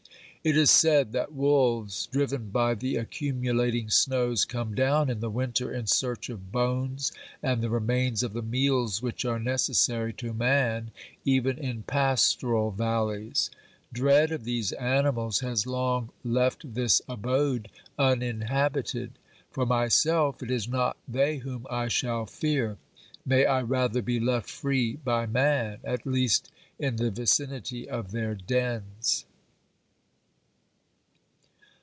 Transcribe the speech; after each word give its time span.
It 0.43 0.57
is 0.57 0.71
said 0.71 1.11
that 1.11 1.35
wolves, 1.35 2.07
driven 2.07 2.49
by 2.49 2.73
the 2.73 2.95
accumulating 2.95 3.91
snows, 3.91 4.43
come 4.43 4.73
down 4.73 5.07
in 5.07 5.19
the 5.19 5.29
winter 5.29 5.71
in 5.71 5.85
search 5.85 6.29
of 6.31 6.51
bones 6.51 7.11
and 7.43 7.61
the 7.61 7.69
re 7.69 7.79
mains 7.79 8.23
of 8.23 8.33
the 8.33 8.41
meals 8.41 9.03
which 9.03 9.23
are 9.23 9.37
necessary 9.37 10.11
to 10.13 10.33
man 10.33 10.89
even 11.23 11.59
in 11.59 11.83
pastoral 11.83 12.71
valleys. 12.71 13.51
Dread 13.93 14.31
of 14.31 14.43
these 14.43 14.71
animals 14.71 15.41
has 15.41 15.67
long 15.67 16.09
left 16.23 16.73
this 16.73 17.03
abode 17.07 17.69
uninhabited. 17.99 19.19
For 19.51 19.67
myself 19.67 20.41
it 20.41 20.49
is 20.49 20.67
not 20.67 20.97
they 21.07 21.37
whom 21.37 21.67
I 21.69 21.87
shall 21.87 22.25
fear. 22.25 22.79
May 23.27 23.45
I 23.45 23.61
rather 23.61 24.01
be 24.01 24.19
left 24.19 24.49
free 24.49 24.93
by 24.95 25.27
man, 25.27 25.81
at 25.83 26.07
least 26.07 26.51
in 26.79 26.95
the 26.95 27.11
vicinity 27.11 27.87
of 27.87 28.09
their 28.09 28.33
dens 28.33 29.25